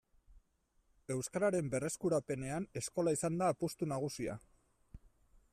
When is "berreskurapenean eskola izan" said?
1.75-3.39